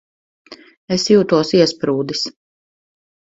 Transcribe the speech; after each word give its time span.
Es 0.95 1.05
jūtos 1.15 1.51
iesprūdis. 1.59 2.25